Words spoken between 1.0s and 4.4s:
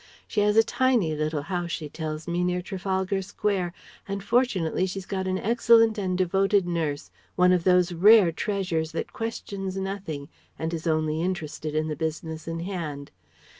little house, she tells me, near Trafalgar Square, and